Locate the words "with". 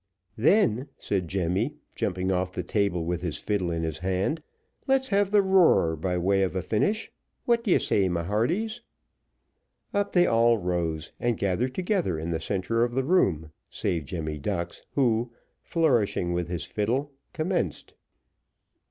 3.05-3.21, 16.33-16.47